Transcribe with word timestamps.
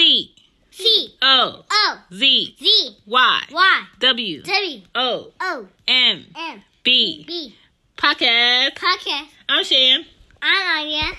C 0.00 0.34
C 0.70 1.14
O 1.20 1.62
O 1.70 1.98
Z 2.10 2.56
Z 2.58 2.96
Y 3.04 3.42
Y 3.50 3.82
W 3.98 4.42
W 4.42 4.82
O 4.94 5.32
O 5.38 5.68
M 5.86 6.26
M 6.34 6.62
B 6.82 7.22
B 7.26 7.54
podcast. 7.98 8.76
podcast. 8.76 9.26
I'm 9.46 9.62
Shan. 9.62 10.06
I'm 10.40 10.86
Anya. 10.86 11.12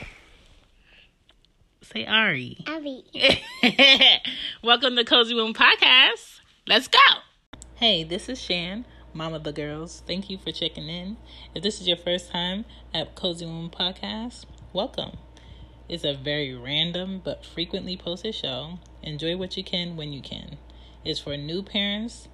Say 1.84 2.08
Ari. 2.08 2.58
Abby. 2.66 3.04
Welcome 4.64 4.96
to 4.96 5.06
Cozy 5.06 5.36
Womb 5.36 5.54
Podcast. 5.54 6.40
Let's 6.66 6.88
go. 6.88 7.00
Hey, 7.76 8.04
this 8.04 8.30
is 8.30 8.42
Shan, 8.42 8.86
of 9.36 9.44
the 9.44 9.54
girls. 9.54 10.02
Thank 10.08 10.28
you 10.28 10.40
for 10.40 10.52
checking 10.52 10.90
in. 10.90 11.18
If 11.54 11.62
this 11.62 11.80
is 11.80 11.88
your 11.88 11.98
first 11.98 12.32
time 12.32 12.66
at 12.96 13.14
Cozy 13.14 13.46
Womb 13.46 13.70
Podcast, 13.70 14.46
welcome. 14.74 15.20
It's 15.92 16.06
a 16.06 16.14
very 16.14 16.56
random 16.56 17.20
but 17.22 17.46
frequently 17.46 17.98
posted 17.98 18.34
show. 18.34 18.80
Enjoy 19.04 19.36
what 19.36 19.58
you 19.58 19.64
can 19.66 19.98
when 19.98 20.14
you 20.14 20.22
can. 20.22 20.58
It's 21.04 21.20
for 21.20 21.36
new 21.36 21.62
parents. 21.62 22.30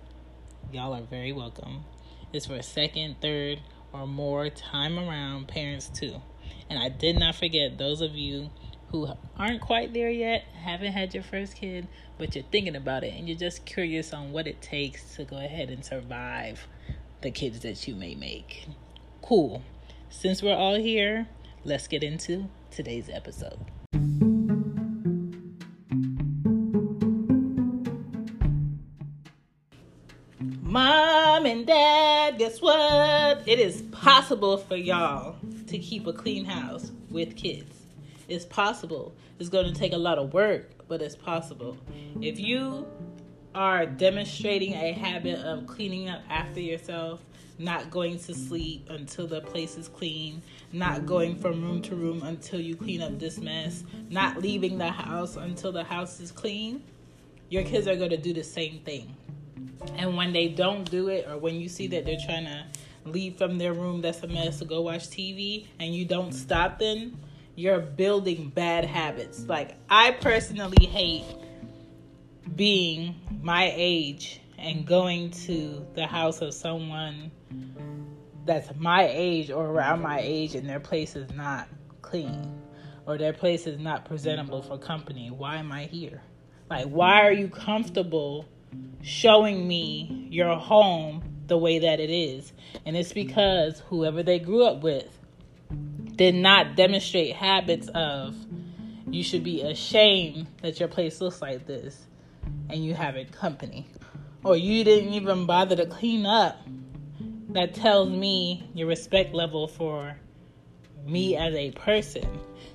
Y'all 0.72 0.94
are 0.94 1.02
very 1.02 1.32
welcome. 1.32 1.84
It's 2.32 2.46
for 2.46 2.62
second, 2.62 3.16
third, 3.20 3.62
or 3.92 4.06
more 4.06 4.52
time 4.52 5.00
around 5.00 5.48
parents 5.48 5.90
too. 5.90 6.22
And 6.70 6.78
I 6.78 6.90
did 6.90 7.18
not 7.18 7.34
forget 7.34 7.80
those 7.80 8.00
of 8.00 8.14
you 8.14 8.52
who 8.90 9.08
aren't 9.36 9.62
quite 9.62 9.92
there 9.92 10.12
yet, 10.12 10.46
haven't 10.62 10.92
had 10.92 11.16
your 11.16 11.24
first 11.24 11.56
kid, 11.56 11.88
but 12.20 12.36
you're 12.36 12.44
thinking 12.52 12.76
about 12.76 13.04
it 13.04 13.16
and 13.18 13.28
you're 13.28 13.40
just 13.40 13.66
curious 13.66 14.14
on 14.14 14.34
what 14.34 14.46
it 14.46 14.62
takes 14.62 15.16
to 15.16 15.24
go 15.24 15.38
ahead 15.38 15.72
and 15.72 15.84
survive 15.84 16.68
the 17.22 17.32
kids 17.32 17.62
that 17.62 17.88
you 17.88 17.96
may 17.96 18.14
make. 18.14 18.68
Cool. 19.24 19.64
Since 20.12 20.44
we're 20.44 20.56
all 20.56 20.76
here, 20.76 21.28
let's 21.64 21.88
get 21.88 22.04
into 22.04 22.50
today's 22.78 23.10
episode. 23.12 23.58
Mom 30.62 31.48
and 31.48 31.66
dad, 31.66 32.38
guess 32.38 32.62
what? 32.62 33.42
It 33.48 33.58
is 33.58 33.82
possible 33.92 34.58
for 34.58 34.76
y'all 34.76 35.38
to 35.66 35.80
keep 35.80 36.06
a 36.06 36.14
clean 36.14 36.46
house 36.46 36.92
with 37.10 37.36
kids. 37.36 37.76
It's 38.28 38.46
possible. 38.46 39.16
It's 39.40 39.50
going 39.50 39.74
to 39.74 39.80
take 39.80 39.94
a 39.94 39.98
lot 39.98 40.20
of 40.20 40.36
work, 40.36 40.88
but 40.88 41.02
it's 41.02 41.16
possible. 41.16 41.80
If 42.22 42.40
you 42.40 42.86
are 43.56 43.88
demonstrating 43.88 44.74
a 44.74 44.92
habit 44.92 45.40
of 45.40 45.66
cleaning 45.66 46.10
up 46.10 46.22
after 46.30 46.60
yourself, 46.60 47.22
not 47.60 47.90
going 47.90 48.20
to 48.20 48.34
sleep 48.36 48.88
until 48.90 49.28
the 49.28 49.42
place 49.42 49.78
is 49.78 49.88
clean, 49.88 50.42
not 50.72 51.06
going 51.06 51.36
from 51.36 51.62
room 51.62 51.82
to 51.84 51.96
room 51.96 52.22
until 52.24 52.60
you 52.60 52.76
clean 52.76 53.02
up 53.02 53.18
this 53.20 53.40
mess, 53.40 53.84
not 54.10 54.42
leaving 54.42 54.78
the 54.78 54.92
house 54.92 55.36
until 55.36 55.72
the 55.72 55.84
house 55.84 56.20
is 56.20 56.32
clean, 56.32 56.84
your 57.50 57.64
kids 57.64 57.88
are 57.88 57.96
going 57.96 58.10
to 58.10 58.18
do 58.18 58.34
the 58.34 58.44
same 58.44 58.80
thing. 58.80 59.16
And 59.96 60.16
when 60.16 60.34
they 60.34 60.50
don't 60.50 60.90
do 60.90 61.08
it, 61.08 61.28
or 61.28 61.38
when 61.38 61.56
you 61.56 61.70
see 61.70 61.88
that 61.88 62.06
they're 62.06 62.20
trying 62.24 62.46
to 62.46 62.66
leave 63.06 63.38
from 63.38 63.58
their 63.58 63.74
room 63.74 64.02
that's 64.02 64.22
a 64.24 64.28
mess 64.28 64.60
to 64.60 64.66
go 64.66 64.82
watch 64.82 65.10
TV, 65.10 65.68
and 65.80 65.96
you 65.96 66.06
don't 66.06 66.34
stop 66.34 66.78
them, 66.78 67.18
you're 67.56 67.80
building 67.80 68.50
bad 68.50 68.86
habits. 68.86 69.46
Like, 69.46 69.76
I 69.90 70.12
personally 70.12 70.86
hate 70.86 71.24
being 72.56 73.16
my 73.42 73.72
age 73.76 74.42
and 74.58 74.86
going 74.86 75.32
to 75.32 75.86
the 75.94 76.06
house 76.06 76.42
of 76.42 76.54
someone 76.54 77.32
that's 78.46 78.70
my 78.78 79.08
age 79.12 79.52
or 79.52 79.68
around 79.68 80.02
my 80.02 80.20
age 80.22 80.56
and 80.56 80.68
their 80.68 80.80
place 80.80 81.16
is 81.16 81.32
not 81.34 81.68
clean 82.02 82.60
or 83.06 83.18
their 83.18 83.34
place 83.34 83.68
is 83.68 83.80
not 83.80 84.06
presentable 84.06 84.62
for 84.62 84.78
company. 84.78 85.30
Why 85.30 85.58
am 85.58 85.72
I 85.72 85.86
here? 85.86 86.22
Like, 86.70 86.88
why 86.88 87.22
are 87.22 87.32
you 87.32 87.48
comfortable 87.48 88.46
showing 89.02 89.68
me 89.68 90.28
your 90.30 90.56
home 90.56 91.24
the 91.48 91.58
way 91.58 91.80
that 91.80 92.00
it 92.00 92.10
is? 92.10 92.52
And 92.86 92.98
it's 92.98 93.14
because 93.14 93.80
whoever 93.88 94.24
they 94.24 94.40
grew 94.40 94.66
up 94.66 94.82
with 94.82 95.08
did 96.16 96.36
not 96.36 96.76
demonstrate 96.76 97.36
habits 97.36 97.90
of 97.94 98.36
you 99.10 99.24
should 99.24 99.44
be 99.44 99.62
ashamed 99.62 100.48
that 100.62 100.80
your 100.80 100.90
place 100.90 101.22
looks 101.22 101.42
like 101.42 101.66
this 101.66 102.06
and 102.70 102.84
you 102.84 102.94
have 102.94 103.16
it 103.16 103.32
company. 103.32 103.88
Or 104.44 104.56
you 104.56 104.84
didn't 104.84 105.14
even 105.14 105.46
bother 105.46 105.76
to 105.76 105.86
clean 105.86 106.26
up. 106.26 106.58
That 107.50 107.74
tells 107.74 108.10
me 108.10 108.70
your 108.74 108.88
respect 108.88 109.34
level 109.34 109.68
for 109.68 110.18
me 111.06 111.36
as 111.36 111.56
a 111.56 111.72
person. 111.72 112.28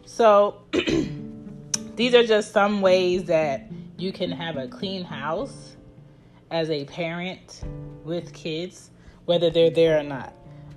So, 0.05 0.63
these 1.97 2.15
are 2.15 2.27
just 2.27 2.53
some 2.53 2.81
ways 2.81 3.25
that 3.25 3.71
you 3.97 4.13
can 4.13 4.31
have 4.31 4.57
a 4.57 4.67
clean 4.67 5.05
house 5.05 5.77
as 6.51 6.71
a 6.71 6.85
parent 6.87 7.63
with 8.05 8.33
kids, 8.33 8.91
whether 9.27 9.51
they're 9.51 9.71
there 9.71 9.99
or 9.99 10.03
not. 10.03 10.35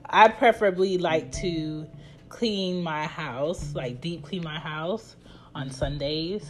I 0.09 0.28
preferably 0.28 0.97
like 0.97 1.31
to 1.34 1.88
clean 2.29 2.84
my 2.84 3.07
house, 3.07 3.73
like 3.73 4.02
deep 4.02 4.23
clean 4.23 4.44
my 4.44 4.59
house 4.59 5.16
on 5.56 5.69
Sundays 5.72 6.46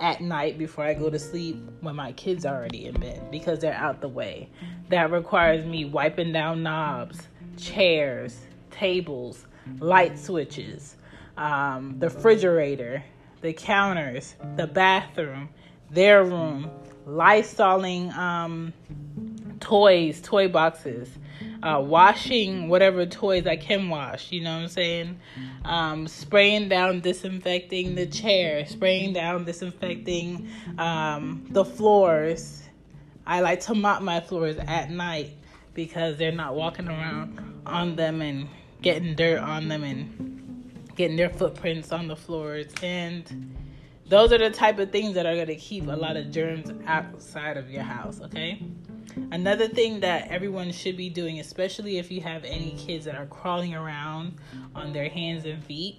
at 0.00 0.20
night 0.20 0.58
before 0.58 0.84
I 0.84 0.94
go 0.94 1.10
to 1.10 1.18
sleep 1.18 1.56
when 1.80 1.96
my 1.96 2.12
kids 2.12 2.44
are 2.44 2.56
already 2.56 2.86
in 2.86 2.94
bed 2.98 3.30
because 3.30 3.60
they're 3.60 3.74
out 3.74 4.00
the 4.00 4.08
way. 4.08 4.48
That 4.88 5.10
requires 5.10 5.64
me 5.64 5.84
wiping 5.84 6.32
down 6.32 6.62
knobs, 6.62 7.28
chairs, 7.56 8.38
tables, 8.70 9.46
light 9.78 10.18
switches, 10.18 10.96
um, 11.36 11.96
the 11.98 12.08
refrigerator, 12.08 13.04
the 13.40 13.52
counters, 13.52 14.34
the 14.56 14.66
bathroom, 14.66 15.48
their 15.90 16.24
room, 16.24 16.70
lysoling 17.06 18.12
um, 18.14 18.72
toys, 19.60 20.20
toy 20.20 20.48
boxes, 20.48 21.08
uh, 21.62 21.80
washing 21.80 22.68
whatever 22.68 23.06
toys 23.06 23.46
I 23.46 23.56
can 23.56 23.88
wash, 23.88 24.32
you 24.32 24.42
know 24.42 24.54
what 24.54 24.62
I'm 24.62 24.68
saying? 24.68 25.20
Um, 25.64 26.08
spraying 26.08 26.68
down, 26.68 27.00
disinfecting 27.00 27.94
the 27.94 28.06
chair, 28.06 28.66
spraying 28.66 29.12
down, 29.12 29.44
disinfecting 29.44 30.48
um, 30.78 31.46
the 31.50 31.64
floors. 31.64 32.62
I 33.26 33.40
like 33.40 33.60
to 33.60 33.74
mop 33.74 34.02
my 34.02 34.20
floors 34.20 34.56
at 34.58 34.90
night 34.90 35.30
because 35.74 36.16
they're 36.16 36.32
not 36.32 36.54
walking 36.54 36.88
around 36.88 37.62
on 37.64 37.94
them 37.96 38.20
and 38.20 38.48
getting 38.82 39.14
dirt 39.14 39.38
on 39.38 39.68
them 39.68 39.84
and 39.84 40.90
getting 40.96 41.16
their 41.16 41.30
footprints 41.30 41.92
on 41.92 42.08
the 42.08 42.16
floors. 42.16 42.72
And 42.82 43.54
those 44.08 44.32
are 44.32 44.38
the 44.38 44.50
type 44.50 44.78
of 44.78 44.90
things 44.90 45.14
that 45.14 45.24
are 45.24 45.34
going 45.34 45.46
to 45.46 45.56
keep 45.56 45.86
a 45.86 45.96
lot 45.96 46.16
of 46.16 46.30
germs 46.32 46.72
outside 46.86 47.56
of 47.56 47.70
your 47.70 47.84
house, 47.84 48.20
okay? 48.20 48.60
Another 49.30 49.68
thing 49.68 50.00
that 50.00 50.28
everyone 50.28 50.72
should 50.72 50.96
be 50.96 51.08
doing, 51.08 51.38
especially 51.38 51.98
if 51.98 52.10
you 52.10 52.20
have 52.22 52.44
any 52.44 52.72
kids 52.72 53.04
that 53.04 53.14
are 53.14 53.26
crawling 53.26 53.74
around 53.74 54.36
on 54.74 54.92
their 54.92 55.08
hands 55.08 55.44
and 55.44 55.62
feet, 55.64 55.96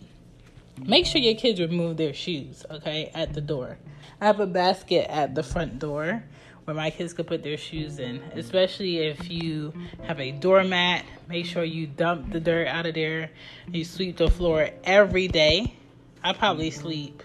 make 0.86 1.06
sure 1.06 1.22
your 1.22 1.36
kids 1.36 1.60
remove 1.60 1.98
their 1.98 2.14
shoes, 2.14 2.66
okay, 2.72 3.12
at 3.14 3.34
the 3.34 3.42
door. 3.42 3.78
I 4.20 4.26
have 4.26 4.40
a 4.40 4.48
basket 4.48 5.10
at 5.10 5.36
the 5.36 5.44
front 5.44 5.80
door 5.80 6.24
where 6.66 6.76
my 6.76 6.90
kids 6.90 7.14
could 7.14 7.28
put 7.28 7.44
their 7.44 7.58
shoes 7.58 8.00
in, 8.00 8.22
especially 8.36 9.00
if 9.00 9.30
you 9.30 9.74
have 10.04 10.20
a 10.20 10.32
doormat. 10.32 11.06
Make 11.28 11.46
sure 11.46 11.64
you 11.64 11.88
dump 11.88 12.32
the 12.32 12.40
dirt 12.40 12.68
out 12.68 12.86
of 12.86 12.96
there. 12.96 13.32
You 13.72 13.84
sweep 13.84 14.18
the 14.18 14.30
floor 14.30 14.70
every 14.84 15.28
day. 15.28 15.76
I 16.24 16.34
probably 16.34 16.72
sleep 16.72 17.22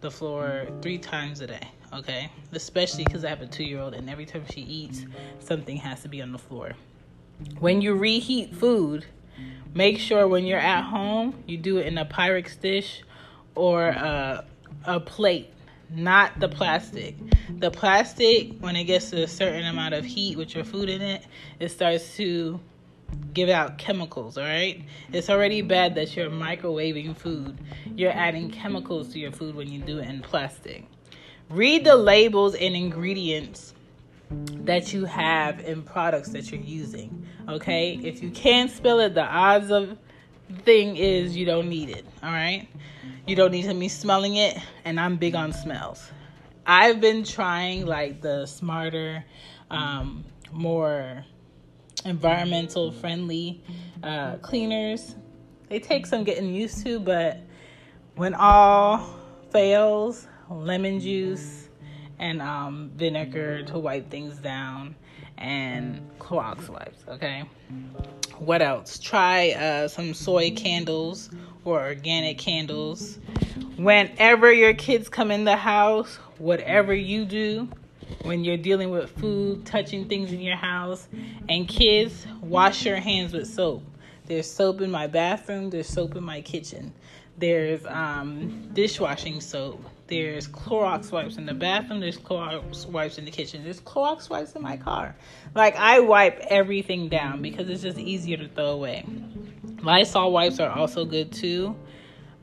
the 0.00 0.10
floor 0.10 0.66
three 0.80 0.98
times 0.98 1.40
a 1.40 1.46
day 1.46 1.68
okay? 1.92 2.30
Especially 2.52 3.04
because 3.04 3.24
I 3.24 3.28
have 3.28 3.42
a 3.42 3.46
two 3.46 3.64
year 3.64 3.80
old, 3.80 3.94
and 3.94 4.08
every 4.08 4.26
time 4.26 4.44
she 4.50 4.62
eats, 4.62 5.04
something 5.40 5.76
has 5.76 6.02
to 6.02 6.08
be 6.08 6.22
on 6.22 6.32
the 6.32 6.38
floor. 6.38 6.72
When 7.58 7.80
you 7.80 7.94
reheat 7.94 8.54
food, 8.54 9.06
make 9.74 9.98
sure 9.98 10.28
when 10.28 10.44
you're 10.44 10.58
at 10.58 10.82
home, 10.82 11.42
you 11.46 11.56
do 11.56 11.78
it 11.78 11.86
in 11.86 11.98
a 11.98 12.04
Pyrex 12.04 12.60
dish 12.60 13.02
or 13.54 13.88
a, 13.88 14.44
a 14.84 15.00
plate, 15.00 15.52
not 15.90 16.38
the 16.40 16.48
plastic. 16.48 17.16
The 17.58 17.70
plastic, 17.70 18.58
when 18.60 18.76
it 18.76 18.84
gets 18.84 19.10
to 19.10 19.22
a 19.22 19.28
certain 19.28 19.66
amount 19.66 19.94
of 19.94 20.04
heat 20.04 20.36
with 20.38 20.54
your 20.54 20.64
food 20.64 20.88
in 20.88 21.02
it, 21.02 21.24
it 21.58 21.70
starts 21.70 22.16
to 22.16 22.60
give 23.34 23.48
out 23.48 23.76
chemicals, 23.78 24.38
all 24.38 24.44
right? 24.44 24.82
It's 25.12 25.28
already 25.28 25.60
bad 25.62 25.94
that 25.96 26.16
you're 26.16 26.30
microwaving 26.30 27.16
food. 27.16 27.58
You're 27.94 28.12
adding 28.12 28.50
chemicals 28.50 29.12
to 29.12 29.18
your 29.18 29.32
food 29.32 29.54
when 29.54 29.70
you 29.70 29.80
do 29.80 29.98
it 29.98 30.08
in 30.08 30.22
plastic. 30.22 30.86
Read 31.52 31.84
the 31.84 31.96
labels 31.96 32.54
and 32.54 32.74
ingredients 32.74 33.74
that 34.30 34.94
you 34.94 35.04
have 35.04 35.60
in 35.60 35.82
products 35.82 36.30
that 36.30 36.50
you're 36.50 36.58
using, 36.58 37.26
okay? 37.46 38.00
If 38.02 38.22
you 38.22 38.30
can't 38.30 38.70
spell 38.70 39.00
it, 39.00 39.12
the 39.14 39.22
odds 39.24 39.70
of 39.70 39.98
thing 40.64 40.96
is 40.96 41.36
you 41.36 41.44
don't 41.44 41.68
need 41.68 41.90
it, 41.90 42.06
all 42.22 42.30
right? 42.30 42.66
You 43.26 43.36
don't 43.36 43.50
need 43.50 43.64
to 43.64 43.74
be 43.74 43.88
smelling 43.88 44.36
it, 44.36 44.56
and 44.86 44.98
I'm 44.98 45.16
big 45.16 45.34
on 45.34 45.52
smells. 45.52 46.10
I've 46.64 47.02
been 47.02 47.22
trying 47.22 47.84
like 47.84 48.22
the 48.22 48.46
smarter, 48.46 49.22
um, 49.70 50.24
more 50.52 51.22
environmental 52.06 52.92
friendly 52.92 53.62
uh, 54.02 54.36
cleaners. 54.36 55.16
They 55.68 55.80
take 55.80 56.06
some 56.06 56.24
getting 56.24 56.54
used 56.54 56.82
to, 56.86 56.98
but 56.98 57.40
when 58.16 58.32
all 58.32 59.18
fails, 59.50 60.28
lemon 60.52 61.00
juice 61.00 61.68
and 62.18 62.40
um, 62.40 62.90
vinegar 62.96 63.62
to 63.64 63.78
wipe 63.78 64.10
things 64.10 64.38
down 64.38 64.94
and 65.38 66.00
Clorox 66.18 66.68
wipes. 66.68 67.04
Okay. 67.08 67.44
What 68.38 68.62
else? 68.62 68.98
Try 68.98 69.50
uh, 69.50 69.88
some 69.88 70.14
soy 70.14 70.52
candles 70.52 71.30
or 71.64 71.80
organic 71.80 72.38
candles. 72.38 73.18
Whenever 73.76 74.52
your 74.52 74.74
kids 74.74 75.08
come 75.08 75.30
in 75.30 75.44
the 75.44 75.56
house, 75.56 76.16
whatever 76.38 76.94
you 76.94 77.24
do, 77.24 77.68
when 78.22 78.44
you're 78.44 78.56
dealing 78.56 78.90
with 78.90 79.10
food, 79.18 79.64
touching 79.66 80.08
things 80.08 80.32
in 80.32 80.40
your 80.40 80.56
house, 80.56 81.08
and 81.48 81.66
kids, 81.68 82.26
wash 82.40 82.84
your 82.84 82.96
hands 82.96 83.32
with 83.32 83.48
soap. 83.48 83.82
There's 84.26 84.50
soap 84.50 84.80
in 84.80 84.90
my 84.90 85.06
bathroom, 85.06 85.70
there's 85.70 85.88
soap 85.88 86.16
in 86.16 86.24
my 86.24 86.40
kitchen. 86.40 86.92
There's 87.38 87.84
um, 87.86 88.70
dishwashing 88.72 89.40
soap. 89.40 89.84
There's 90.06 90.46
Clorox 90.46 91.10
wipes 91.10 91.38
in 91.38 91.46
the 91.46 91.54
bathroom. 91.54 92.00
There's 92.00 92.18
Clorox 92.18 92.86
wipes 92.86 93.18
in 93.18 93.24
the 93.24 93.30
kitchen. 93.30 93.64
There's 93.64 93.80
Clorox 93.80 94.28
wipes 94.28 94.52
in 94.52 94.62
my 94.62 94.76
car. 94.76 95.16
Like, 95.54 95.74
I 95.76 96.00
wipe 96.00 96.38
everything 96.50 97.08
down 97.08 97.40
because 97.40 97.68
it's 97.70 97.82
just 97.82 97.98
easier 97.98 98.36
to 98.36 98.48
throw 98.48 98.70
away. 98.72 99.04
Lysol 99.82 100.30
wipes 100.30 100.60
are 100.60 100.70
also 100.70 101.04
good 101.04 101.32
too. 101.32 101.74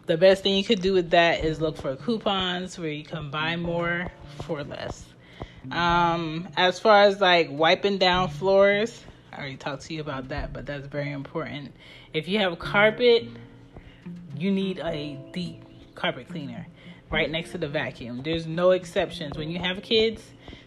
The 0.08 0.18
best 0.18 0.42
thing 0.42 0.56
you 0.56 0.64
could 0.64 0.82
do 0.82 0.94
with 0.94 1.12
that 1.12 1.46
is 1.46 1.62
look 1.62 1.78
for 1.78 1.96
coupons 1.96 2.80
where 2.80 2.90
you 2.90 3.04
can 3.04 3.30
buy 3.30 3.56
more 3.56 4.12
for 4.42 4.64
less. 4.64 5.06
Um, 5.72 6.50
as 6.58 6.80
far 6.80 7.04
as 7.04 7.22
like 7.22 7.50
wiping 7.52 8.00
down 8.00 8.30
floors, 8.30 9.04
I 9.32 9.38
already 9.38 9.58
talked 9.58 9.84
to 9.84 9.94
you 9.94 10.02
about 10.02 10.30
that, 10.30 10.52
but 10.52 10.66
that's 10.66 10.88
very 10.88 11.12
important. 11.12 11.74
If 12.14 12.28
you 12.28 12.40
have 12.40 12.58
carpet, 12.58 13.28
you 14.40 14.52
need 14.52 14.80
a 14.80 15.20
deep 15.34 15.64
carpet 15.96 16.28
cleaner 16.30 16.68
right 17.12 17.30
next 17.30 17.52
to 17.52 17.58
the 17.58 17.68
vacuum. 17.68 18.22
There's 18.24 18.48
no 18.48 18.72
exceptions. 18.72 19.38
When 19.38 19.50
you 19.50 19.60
have 19.60 19.82
kids, 19.82 20.24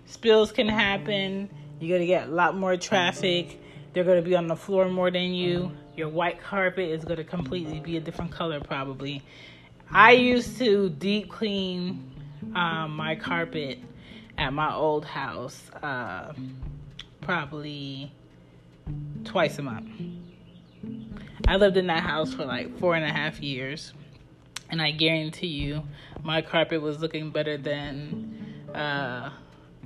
spills 0.06 0.52
can 0.52 0.68
happen. 0.68 1.48
You're 1.80 1.96
going 1.96 2.00
to 2.00 2.06
get 2.06 2.28
a 2.28 2.30
lot 2.30 2.56
more 2.56 2.76
traffic. 2.76 3.60
They're 3.92 4.04
going 4.04 4.22
to 4.22 4.28
be 4.28 4.36
on 4.36 4.46
the 4.46 4.56
floor 4.56 4.88
more 4.88 5.10
than 5.10 5.34
you. 5.34 5.72
Your 5.96 6.08
white 6.08 6.40
carpet 6.42 6.90
is 6.90 7.04
going 7.04 7.18
to 7.18 7.24
completely 7.24 7.80
be 7.80 7.96
a 7.96 8.00
different 8.00 8.30
color, 8.30 8.60
probably. 8.60 9.22
I 9.90 10.12
used 10.12 10.58
to 10.58 10.88
deep 10.88 11.30
clean 11.30 12.10
um, 12.54 12.96
my 12.96 13.14
carpet 13.14 13.78
at 14.38 14.52
my 14.52 14.72
old 14.74 15.04
house 15.04 15.70
uh, 15.82 16.32
probably 17.20 18.10
twice 19.24 19.58
a 19.58 19.62
month. 19.62 19.88
I 21.46 21.56
lived 21.56 21.76
in 21.76 21.88
that 21.88 22.02
house 22.02 22.32
for 22.32 22.44
like 22.44 22.78
four 22.78 22.94
and 22.94 23.04
a 23.04 23.12
half 23.12 23.40
years, 23.40 23.92
and 24.70 24.80
I 24.80 24.90
guarantee 24.90 25.48
you, 25.48 25.82
my 26.22 26.40
carpet 26.42 26.80
was 26.80 27.00
looking 27.00 27.30
better 27.30 27.58
than 27.58 28.64
uh, 28.74 29.30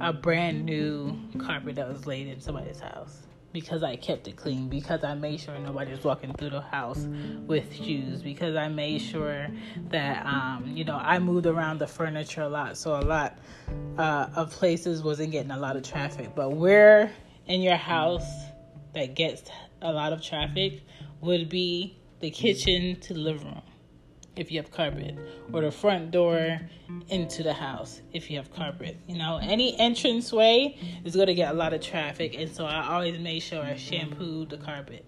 a 0.01 0.13
brand 0.13 0.65
new 0.65 1.19
carpet 1.39 1.77
that 1.77 1.89
was 1.89 2.07
laid 2.07 2.29
in 2.29 2.41
somebody's 2.41 2.81
house 2.81 3.23
because 3.53 3.83
I 3.83 3.97
kept 3.97 4.29
it 4.29 4.37
clean, 4.37 4.69
because 4.69 5.03
I 5.03 5.15
made 5.15 5.41
sure 5.41 5.59
nobody 5.59 5.91
was 5.91 6.05
walking 6.05 6.35
through 6.35 6.51
the 6.51 6.61
house 6.61 7.07
with 7.47 7.75
shoes, 7.75 8.21
because 8.21 8.55
I 8.55 8.69
made 8.69 9.01
sure 9.01 9.49
that 9.89 10.27
um, 10.27 10.73
you 10.75 10.85
know 10.85 10.97
I 10.97 11.19
moved 11.19 11.47
around 11.47 11.79
the 11.79 11.87
furniture 11.87 12.43
a 12.43 12.49
lot, 12.51 12.77
so 12.77 12.97
a 12.97 13.01
lot 13.01 13.39
uh, 13.97 14.29
of 14.37 14.51
places 14.51 15.03
wasn't 15.03 15.33
getting 15.33 15.53
a 15.53 15.59
lot 15.59 15.77
of 15.77 15.85
traffic. 15.85 16.35
But 16.35 16.53
where 16.53 17.11
in 17.47 17.63
your 17.63 17.77
house 17.77 18.29
that 18.93 19.15
gets 19.15 19.49
a 19.87 19.93
lot 19.93 20.13
of 20.13 20.23
traffic 20.23 20.83
would 21.21 21.49
be 21.49 21.97
the 22.21 22.31
kitchen 22.31 22.99
to 23.01 23.15
the 23.15 23.21
living 23.21 23.47
room 23.47 23.63
if 24.37 24.53
you 24.53 24.61
have 24.61 24.71
carpet, 24.71 25.17
or 25.53 25.63
the 25.63 25.71
front 25.71 26.11
door 26.11 26.61
into 27.09 27.43
the 27.43 27.55
house 27.55 28.03
if 28.13 28.31
you 28.31 28.37
have 28.37 28.53
carpet. 28.53 28.99
You 29.07 29.17
know, 29.17 29.39
any 29.43 29.79
entrance 29.79 30.31
way 30.31 30.79
is 31.05 31.15
going 31.15 31.29
to 31.29 31.35
get 31.35 31.53
a 31.53 31.57
lot 31.57 31.73
of 31.73 31.81
traffic, 31.81 32.35
and 32.39 32.55
so 32.55 32.67
I 32.67 32.87
always 32.87 33.19
make 33.19 33.43
sure 33.43 33.63
I 33.63 33.77
shampoo 33.77 34.45
the 34.45 34.59
carpet. 34.59 35.07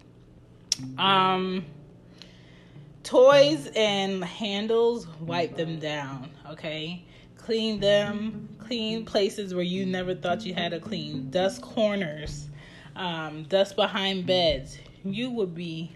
Um, 0.97 1.65
toys 3.03 3.69
and 3.75 4.23
handles, 4.23 5.07
wipe 5.19 5.55
them 5.55 5.77
down, 5.77 6.31
okay? 6.49 7.05
Clean 7.37 7.79
them, 7.79 8.49
clean 8.57 9.05
places 9.05 9.53
where 9.53 9.63
you 9.63 9.85
never 9.85 10.15
thought 10.15 10.45
you 10.45 10.53
had 10.53 10.71
to 10.71 10.79
clean, 10.79 11.29
dust 11.29 11.61
corners, 11.61 12.47
um, 12.99 13.43
dust 13.43 13.75
behind 13.75 14.27
beds. 14.27 14.77
You 15.03 15.31
would 15.31 15.55
be 15.55 15.93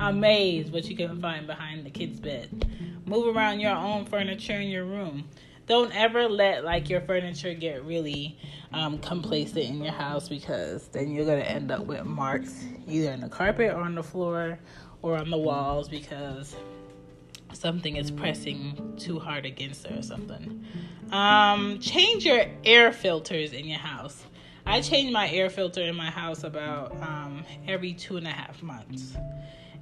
amazed 0.00 0.72
what 0.72 0.86
you 0.86 0.96
can 0.96 1.20
find 1.20 1.46
behind 1.46 1.86
the 1.86 1.90
kid's 1.90 2.18
bed. 2.18 2.66
Move 3.06 3.36
around 3.36 3.60
your 3.60 3.76
own 3.76 4.06
furniture 4.06 4.54
in 4.54 4.68
your 4.68 4.86
room. 4.86 5.28
Don't 5.66 5.94
ever 5.94 6.28
let 6.28 6.64
like 6.64 6.90
your 6.90 7.02
furniture 7.02 7.54
get 7.54 7.84
really 7.84 8.38
um, 8.72 8.98
complacent 8.98 9.66
in 9.66 9.82
your 9.82 9.92
house 9.92 10.28
because 10.28 10.88
then 10.88 11.10
you're 11.12 11.24
gonna 11.24 11.40
end 11.40 11.70
up 11.70 11.86
with 11.86 12.04
marks 12.04 12.64
either 12.88 13.12
in 13.12 13.20
the 13.20 13.28
carpet 13.28 13.70
or 13.72 13.80
on 13.80 13.94
the 13.94 14.02
floor 14.02 14.58
or 15.02 15.16
on 15.16 15.30
the 15.30 15.38
walls 15.38 15.88
because 15.88 16.56
something 17.52 17.96
is 17.96 18.10
pressing 18.10 18.94
too 18.98 19.18
hard 19.18 19.46
against 19.46 19.84
it 19.86 19.98
or 19.98 20.02
something. 20.02 20.64
Um, 21.12 21.78
change 21.78 22.24
your 22.24 22.46
air 22.64 22.92
filters 22.92 23.52
in 23.52 23.66
your 23.66 23.78
house. 23.78 24.24
I 24.66 24.80
change 24.80 25.12
my 25.12 25.30
air 25.30 25.50
filter 25.50 25.82
in 25.82 25.94
my 25.94 26.10
house 26.10 26.42
about 26.44 26.92
um, 27.02 27.44
every 27.68 27.92
two 27.92 28.16
and 28.16 28.26
a 28.26 28.30
half 28.30 28.62
months 28.62 29.16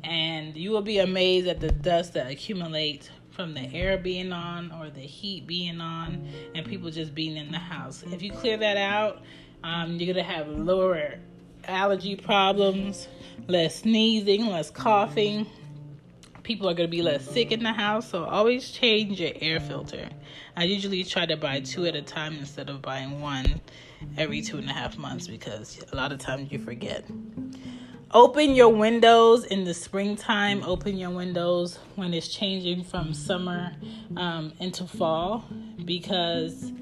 and 0.04 0.56
you 0.56 0.70
will 0.70 0.82
be 0.82 0.98
amazed 0.98 1.46
at 1.46 1.60
the 1.60 1.70
dust 1.70 2.14
that 2.14 2.30
accumulates 2.30 3.10
from 3.30 3.54
the 3.54 3.72
air 3.72 3.96
being 3.96 4.32
on 4.32 4.72
or 4.72 4.90
the 4.90 5.00
heat 5.00 5.46
being 5.46 5.80
on 5.80 6.28
and 6.54 6.66
people 6.66 6.90
just 6.90 7.14
being 7.14 7.36
in 7.36 7.50
the 7.50 7.58
house. 7.58 8.04
If 8.12 8.22
you 8.22 8.32
clear 8.32 8.56
that 8.58 8.76
out, 8.76 9.22
um, 9.64 9.96
you're 9.96 10.12
gonna 10.12 10.26
have 10.26 10.48
lower 10.48 11.14
allergy 11.66 12.16
problems, 12.16 13.08
less 13.48 13.76
sneezing, 13.76 14.46
less 14.46 14.70
coughing. 14.70 15.46
People 16.42 16.68
are 16.68 16.74
gonna 16.74 16.88
be 16.88 17.02
less 17.02 17.24
sick 17.24 17.52
in 17.52 17.62
the 17.62 17.72
house, 17.72 18.10
so 18.10 18.24
always 18.24 18.70
change 18.70 19.20
your 19.20 19.32
air 19.36 19.60
filter. 19.60 20.08
I 20.56 20.64
usually 20.64 21.04
try 21.04 21.26
to 21.26 21.36
buy 21.36 21.60
two 21.60 21.86
at 21.86 21.94
a 21.94 22.02
time 22.02 22.36
instead 22.36 22.68
of 22.68 22.82
buying 22.82 23.20
one 23.20 23.60
every 24.16 24.42
two 24.42 24.58
and 24.58 24.68
a 24.68 24.72
half 24.72 24.98
months 24.98 25.28
because 25.28 25.84
a 25.92 25.96
lot 25.96 26.12
of 26.12 26.18
times 26.18 26.50
you 26.50 26.58
forget. 26.58 27.04
Open 28.14 28.54
your 28.54 28.68
windows 28.68 29.44
in 29.44 29.64
the 29.64 29.72
springtime. 29.72 30.62
Open 30.64 30.98
your 30.98 31.10
windows 31.10 31.78
when 31.96 32.12
it's 32.12 32.28
changing 32.28 32.84
from 32.84 33.14
summer 33.14 33.72
um, 34.16 34.52
into 34.60 34.86
fall 34.86 35.44
because 35.84 36.72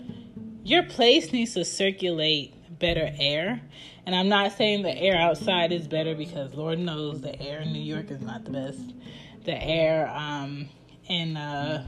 your 0.65 0.83
place 0.83 1.33
needs 1.33 1.55
to 1.55 1.65
circulate 1.65 2.55
better 2.81 3.13
air. 3.17 3.61
And 4.07 4.17
I'm 4.17 4.29
not 4.29 4.53
saying 4.57 4.83
the 4.83 4.97
air 4.97 5.17
outside 5.17 5.71
is 5.71 5.87
better 5.87 6.17
because 6.17 6.55
Lord 6.55 6.81
knows 6.81 7.21
the 7.21 7.41
air 7.41 7.61
in 7.61 7.73
New 7.73 7.83
York 7.83 8.11
is 8.11 8.21
not 8.21 8.45
the 8.45 8.51
best. 8.51 8.95
The 9.45 9.63
air 9.63 10.11
um, 10.15 10.69
in 11.09 11.37
uh, 11.37 11.87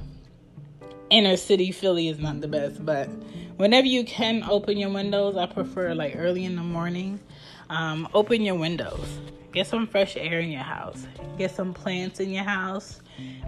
inner 1.10 1.36
city 1.36 1.72
Philly 1.72 2.08
is 2.08 2.18
not 2.18 2.40
the 2.40 2.48
best. 2.48 2.84
But 2.84 3.08
whenever 3.56 3.86
you 3.86 4.04
can 4.04 4.42
open 4.44 4.78
your 4.78 4.90
windows, 4.90 5.36
I 5.36 5.46
prefer 5.46 5.94
like 5.94 6.14
early 6.16 6.44
in 6.44 6.56
the 6.56 6.62
morning 6.62 7.20
um, 7.72 8.08
open 8.12 8.42
your 8.42 8.54
windows. 8.54 9.20
Get 9.52 9.66
some 9.66 9.86
fresh 9.86 10.16
air 10.16 10.40
in 10.40 10.50
your 10.50 10.62
house. 10.62 11.06
Get 11.38 11.50
some 11.50 11.74
plants 11.74 12.20
in 12.20 12.30
your 12.30 12.44
house. 12.44 13.00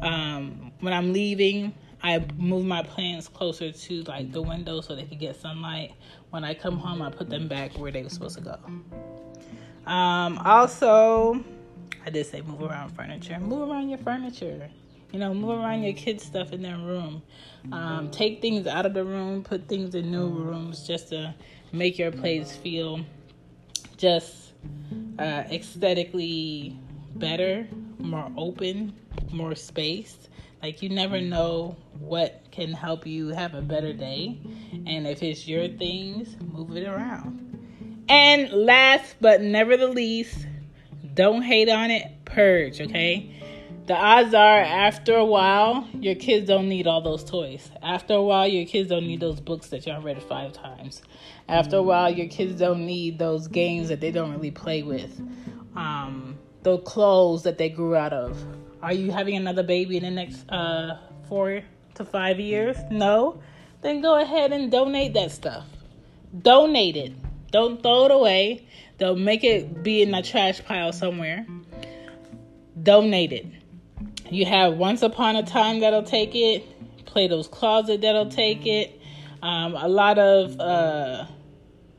Um, 0.02 0.72
when 0.80 0.92
I'm 0.92 1.12
leaving, 1.12 1.74
I 2.02 2.24
move 2.36 2.64
my 2.64 2.82
plants 2.82 3.28
closer 3.28 3.72
to 3.72 4.02
like 4.04 4.32
the 4.32 4.42
window 4.42 4.80
so 4.80 4.94
they 4.94 5.04
can 5.04 5.18
get 5.18 5.40
sunlight. 5.40 5.92
When 6.30 6.44
I 6.44 6.54
come 6.54 6.78
home, 6.78 7.00
I 7.00 7.10
put 7.10 7.30
them 7.30 7.48
back 7.48 7.78
where 7.78 7.90
they 7.90 8.02
were 8.02 8.10
supposed 8.10 8.36
to 8.38 8.44
go. 8.44 9.90
Um, 9.90 10.38
also, 10.38 11.42
I 12.06 12.10
did 12.10 12.26
say 12.26 12.42
move 12.42 12.62
around 12.62 12.90
furniture. 12.90 13.38
Move 13.40 13.70
around 13.70 13.88
your 13.88 13.98
furniture. 13.98 14.68
You 15.12 15.18
know, 15.20 15.32
move 15.32 15.58
around 15.58 15.82
your 15.82 15.94
kids' 15.94 16.24
stuff 16.24 16.52
in 16.52 16.60
their 16.60 16.76
room. 16.76 17.22
Um, 17.72 18.10
take 18.10 18.42
things 18.42 18.66
out 18.66 18.84
of 18.84 18.94
the 18.94 19.04
room, 19.04 19.42
put 19.42 19.68
things 19.68 19.94
in 19.94 20.10
new 20.10 20.28
rooms 20.28 20.86
just 20.86 21.08
to 21.10 21.34
make 21.72 21.98
your 21.98 22.10
place 22.10 22.56
feel 22.56 23.00
just 23.96 24.52
uh, 25.18 25.44
aesthetically 25.50 26.76
better, 27.14 27.66
more 27.98 28.30
open, 28.36 28.92
more 29.30 29.54
space. 29.54 30.28
Like 30.62 30.82
you 30.82 30.88
never 30.88 31.20
know 31.20 31.76
what 31.98 32.42
can 32.50 32.72
help 32.72 33.06
you 33.06 33.28
have 33.28 33.54
a 33.54 33.62
better 33.62 33.92
day. 33.92 34.38
And 34.86 35.06
if 35.06 35.22
it's 35.22 35.46
your 35.46 35.68
things, 35.68 36.36
move 36.40 36.76
it 36.76 36.86
around. 36.86 38.04
And 38.08 38.50
last 38.50 39.16
but 39.20 39.40
never 39.40 39.76
the 39.76 39.88
least, 39.88 40.46
don't 41.14 41.42
hate 41.42 41.68
on 41.68 41.90
it, 41.90 42.24
purge, 42.24 42.80
okay? 42.80 43.30
The 43.86 43.94
odds 43.94 44.32
are 44.32 44.60
after 44.60 45.14
a 45.14 45.24
while, 45.24 45.86
your 46.00 46.14
kids 46.14 46.48
don't 46.48 46.68
need 46.68 46.86
all 46.86 47.02
those 47.02 47.22
toys. 47.22 47.70
After 47.82 48.14
a 48.14 48.22
while, 48.22 48.48
your 48.48 48.64
kids 48.64 48.88
don't 48.88 49.06
need 49.06 49.20
those 49.20 49.40
books 49.40 49.68
that 49.68 49.86
y'all 49.86 50.00
read 50.00 50.22
five 50.22 50.54
times. 50.54 51.02
After 51.48 51.76
a 51.76 51.82
while, 51.82 52.10
your 52.10 52.28
kids 52.28 52.58
don't 52.58 52.86
need 52.86 53.18
those 53.18 53.46
games 53.46 53.90
that 53.90 54.00
they 54.00 54.10
don't 54.10 54.32
really 54.32 54.50
play 54.50 54.82
with. 54.82 55.20
Um, 55.76 56.38
the 56.62 56.78
clothes 56.78 57.42
that 57.42 57.58
they 57.58 57.68
grew 57.68 57.94
out 57.94 58.14
of. 58.14 58.42
Are 58.82 58.92
you 58.92 59.12
having 59.12 59.36
another 59.36 59.62
baby 59.62 59.98
in 59.98 60.02
the 60.02 60.10
next 60.10 60.48
uh, 60.48 60.98
four 61.28 61.62
to 61.96 62.04
five 62.06 62.40
years? 62.40 62.78
No? 62.90 63.42
Then 63.82 64.00
go 64.00 64.18
ahead 64.18 64.52
and 64.52 64.72
donate 64.72 65.12
that 65.12 65.30
stuff. 65.30 65.66
Donate 66.40 66.96
it. 66.96 67.12
Don't 67.50 67.82
throw 67.82 68.06
it 68.06 68.10
away. 68.10 68.66
They'll 68.98 69.16
make 69.16 69.44
it 69.44 69.82
be 69.82 70.02
in 70.02 70.14
a 70.14 70.22
trash 70.22 70.64
pile 70.64 70.92
somewhere. 70.92 71.46
Donate 72.82 73.32
it. 73.32 73.46
You 74.30 74.46
have 74.46 74.76
Once 74.76 75.02
Upon 75.02 75.36
a 75.36 75.42
Time 75.42 75.80
that'll 75.80 76.02
take 76.02 76.34
it. 76.34 77.04
Plato's 77.06 77.48
Closet 77.48 78.00
that'll 78.00 78.28
take 78.28 78.66
it. 78.66 79.00
Um, 79.42 79.74
a 79.74 79.88
lot 79.88 80.18
of 80.18 80.58
uh, 80.58 81.26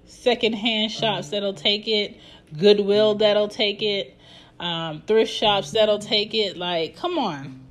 secondhand 0.05 0.91
shops 0.91 1.29
that'll 1.29 1.53
take 1.53 1.87
it. 1.87 2.19
Goodwill 2.57 3.15
that'll 3.15 3.47
take 3.47 3.81
it. 3.81 4.17
Um, 4.59 5.03
thrift 5.05 5.31
shops 5.31 5.71
that'll 5.71 5.99
take 5.99 6.33
it. 6.33 6.57
Like, 6.57 6.95
come 6.95 7.17
on. 7.17 7.61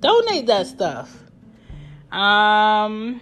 Donate 0.00 0.46
that 0.46 0.66
stuff. 0.66 1.22
Um, 2.10 3.20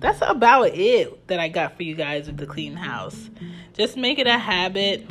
that's 0.00 0.20
about 0.22 0.70
it 0.74 1.26
that 1.28 1.38
I 1.38 1.48
got 1.48 1.76
for 1.76 1.82
you 1.82 1.94
guys 1.94 2.26
with 2.26 2.36
the 2.36 2.46
clean 2.46 2.74
house. 2.74 3.30
Just 3.74 3.96
make 3.96 4.18
it 4.18 4.26
a 4.26 4.38
habit. 4.38 5.06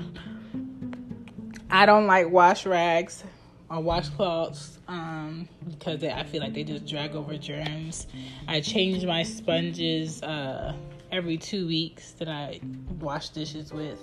I 1.70 1.86
don't 1.86 2.08
like 2.08 2.30
wash 2.30 2.66
rags 2.66 3.24
or 3.70 3.78
washcloths 3.78 4.78
um, 4.88 5.48
because 5.70 6.01
they, 6.01 6.12
I 6.12 6.24
feel 6.24 6.42
like 6.42 6.54
they 6.54 6.63
just 6.63 6.86
drag 6.86 7.16
over 7.16 7.38
germs. 7.38 8.08
I 8.48 8.60
change 8.60 9.06
my 9.06 9.24
sponges 9.24 10.22
uh, 10.22 10.75
every 11.12 11.38
two 11.38 11.68
weeks 11.68 12.12
that 12.13 12.28
I 12.28 12.60
wash 13.00 13.30
dishes 13.30 13.72
with. 13.72 14.00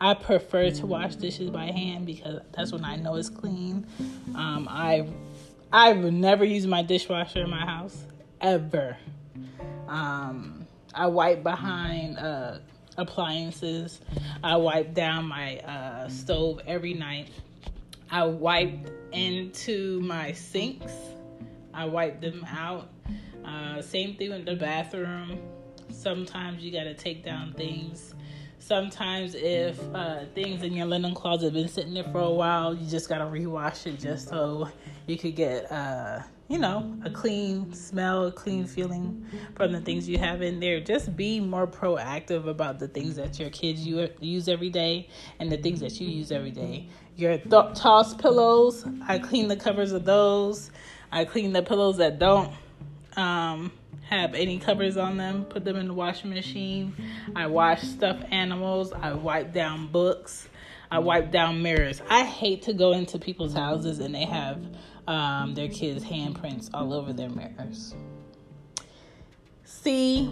I 0.00 0.14
prefer 0.14 0.70
to 0.70 0.86
wash 0.86 1.14
dishes 1.14 1.50
by 1.50 1.66
hand 1.66 2.06
because 2.06 2.40
that's 2.52 2.72
when 2.72 2.84
I 2.84 2.96
know 2.96 3.14
it's 3.14 3.28
clean. 3.28 3.86
Um, 4.34 4.66
I 4.68 5.06
I 5.72 5.92
would 5.92 6.12
never 6.12 6.44
use 6.44 6.66
my 6.66 6.82
dishwasher 6.82 7.42
in 7.42 7.50
my 7.50 7.64
house 7.64 8.04
ever. 8.40 8.96
Um, 9.92 10.66
I 10.94 11.06
wipe 11.06 11.42
behind 11.42 12.18
uh, 12.18 12.58
appliances. 12.96 14.00
I 14.42 14.56
wipe 14.56 14.94
down 14.94 15.26
my 15.26 15.58
uh, 15.58 16.08
stove 16.08 16.60
every 16.66 16.94
night. 16.94 17.28
I 18.10 18.24
wipe 18.24 18.88
into 19.12 20.00
my 20.00 20.32
sinks. 20.32 20.94
I 21.74 21.84
wipe 21.84 22.22
them 22.22 22.46
out. 22.48 22.88
Uh, 23.44 23.82
same 23.82 24.16
thing 24.16 24.30
with 24.30 24.46
the 24.46 24.56
bathroom. 24.56 25.38
Sometimes 25.90 26.62
you 26.62 26.72
got 26.72 26.84
to 26.84 26.94
take 26.94 27.22
down 27.22 27.52
things. 27.52 28.14
Sometimes 28.60 29.34
if 29.34 29.78
uh, 29.94 30.24
things 30.34 30.62
in 30.62 30.72
your 30.72 30.86
linen 30.86 31.14
closet 31.14 31.46
have 31.46 31.54
been 31.54 31.68
sitting 31.68 31.92
there 31.92 32.04
for 32.04 32.20
a 32.20 32.30
while, 32.30 32.74
you 32.74 32.88
just 32.88 33.10
got 33.10 33.18
to 33.18 33.24
rewash 33.24 33.86
it 33.86 33.98
just 33.98 34.28
so 34.28 34.70
you 35.06 35.18
could 35.18 35.36
get 35.36 35.70
uh, 35.70 36.20
you 36.52 36.58
know, 36.58 36.94
a 37.02 37.08
clean 37.08 37.72
smell, 37.72 38.26
a 38.26 38.30
clean 38.30 38.66
feeling 38.66 39.24
from 39.54 39.72
the 39.72 39.80
things 39.80 40.06
you 40.06 40.18
have 40.18 40.42
in 40.42 40.60
there. 40.60 40.80
Just 40.80 41.16
be 41.16 41.40
more 41.40 41.66
proactive 41.66 42.46
about 42.46 42.78
the 42.78 42.86
things 42.86 43.16
that 43.16 43.40
your 43.40 43.48
kids 43.48 43.86
use 43.86 44.48
every 44.48 44.68
day 44.68 45.08
and 45.38 45.50
the 45.50 45.56
things 45.56 45.80
that 45.80 45.98
you 45.98 46.06
use 46.06 46.30
every 46.30 46.50
day. 46.50 46.88
Your 47.16 47.38
th- 47.38 47.74
toss 47.74 48.12
pillows, 48.12 48.84
I 49.08 49.18
clean 49.18 49.48
the 49.48 49.56
covers 49.56 49.92
of 49.92 50.04
those. 50.04 50.70
I 51.10 51.24
clean 51.24 51.54
the 51.54 51.62
pillows 51.62 51.96
that 51.96 52.18
don't 52.18 52.52
um, 53.16 53.72
have 54.10 54.34
any 54.34 54.58
covers 54.58 54.98
on 54.98 55.16
them, 55.16 55.46
put 55.46 55.64
them 55.64 55.76
in 55.76 55.88
the 55.88 55.94
washing 55.94 56.28
machine. 56.28 56.94
I 57.34 57.46
wash 57.46 57.80
stuffed 57.80 58.30
animals. 58.30 58.92
I 58.92 59.14
wipe 59.14 59.54
down 59.54 59.90
books. 59.90 60.50
I 60.90 60.98
wipe 60.98 61.30
down 61.30 61.62
mirrors. 61.62 62.02
I 62.10 62.24
hate 62.24 62.64
to 62.64 62.74
go 62.74 62.92
into 62.92 63.18
people's 63.18 63.54
houses 63.54 64.00
and 64.00 64.14
they 64.14 64.26
have 64.26 64.62
um, 65.06 65.54
their 65.54 65.68
kids' 65.68 66.04
handprints 66.04 66.70
all 66.72 66.92
over 66.92 67.12
their 67.12 67.30
mirrors. 67.30 67.94
See, 69.64 70.30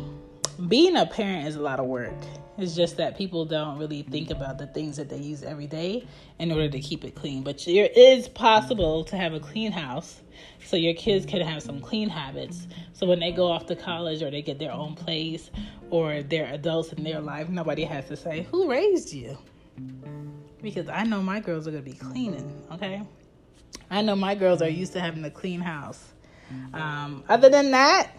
being 0.68 0.96
a 0.96 1.06
parent 1.06 1.48
is 1.48 1.56
a 1.56 1.60
lot 1.60 1.80
of 1.80 1.86
work. 1.86 2.14
It's 2.58 2.76
just 2.76 2.98
that 2.98 3.16
people 3.16 3.46
don't 3.46 3.78
really 3.78 4.02
think 4.02 4.30
about 4.30 4.58
the 4.58 4.66
things 4.66 4.96
that 4.98 5.08
they 5.08 5.16
use 5.16 5.42
every 5.42 5.66
day 5.66 6.06
in 6.38 6.52
order 6.52 6.68
to 6.68 6.78
keep 6.80 7.04
it 7.04 7.14
clean. 7.14 7.42
But 7.42 7.66
it 7.66 7.96
is 7.96 8.28
possible 8.28 9.02
to 9.04 9.16
have 9.16 9.32
a 9.32 9.40
clean 9.40 9.72
house 9.72 10.20
so 10.64 10.76
your 10.76 10.92
kids 10.94 11.24
can 11.24 11.40
have 11.40 11.62
some 11.62 11.80
clean 11.80 12.08
habits. 12.08 12.66
So 12.92 13.06
when 13.06 13.18
they 13.18 13.32
go 13.32 13.50
off 13.50 13.66
to 13.66 13.76
college 13.76 14.22
or 14.22 14.30
they 14.30 14.42
get 14.42 14.58
their 14.58 14.72
own 14.72 14.94
place 14.94 15.50
or 15.88 16.22
they're 16.22 16.52
adults 16.52 16.92
in 16.92 17.02
their 17.02 17.20
life, 17.20 17.48
nobody 17.48 17.84
has 17.84 18.06
to 18.08 18.16
say, 18.16 18.46
Who 18.50 18.70
raised 18.70 19.12
you? 19.12 19.38
Because 20.60 20.88
I 20.88 21.04
know 21.04 21.22
my 21.22 21.40
girls 21.40 21.66
are 21.66 21.70
going 21.70 21.82
to 21.82 21.90
be 21.90 21.96
cleaning, 21.96 22.62
okay? 22.70 23.02
I 23.90 24.02
know 24.02 24.14
my 24.14 24.34
girls 24.34 24.62
are 24.62 24.68
used 24.68 24.92
to 24.92 25.00
having 25.00 25.24
a 25.24 25.30
clean 25.30 25.60
house. 25.60 26.04
Um, 26.72 27.24
other 27.28 27.48
than 27.48 27.70
that, 27.72 28.10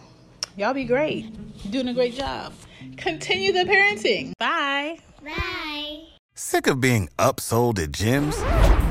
y'all 0.56 0.74
be 0.74 0.84
great. 0.84 1.26
You're 1.62 1.72
doing 1.72 1.88
a 1.88 1.94
great 1.94 2.14
job. 2.14 2.52
Continue 2.96 3.52
the 3.52 3.64
parenting. 3.64 4.32
Bye. 4.38 4.98
Bye. 5.24 6.00
Sick 6.34 6.66
of 6.66 6.80
being 6.80 7.08
upsold 7.18 7.78
at 7.78 7.92
gyms? 7.92 8.81